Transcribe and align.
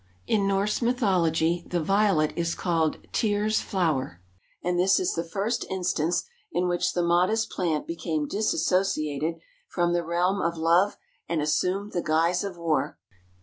]In 0.25 0.47
Norse 0.47 0.81
mythology 0.81 1.63
the 1.67 1.79
Violet 1.79 2.33
is 2.35 2.55
called 2.55 2.97
Tyr's 3.13 3.61
flower, 3.61 4.19
and 4.63 4.79
this 4.79 4.99
is 4.99 5.13
the 5.13 5.23
first 5.23 5.63
instance 5.69 6.23
in 6.51 6.67
which 6.67 6.93
the 6.93 7.03
modest 7.03 7.51
plant 7.51 7.85
became 7.85 8.27
disassociated 8.27 9.35
from 9.69 9.93
the 9.93 10.03
realm 10.03 10.41
of 10.41 10.57
love 10.57 10.97
and 11.29 11.39
assumed 11.39 11.91
the 11.91 12.01
guise 12.01 12.43
of 12.43 12.57
war. 12.57 12.97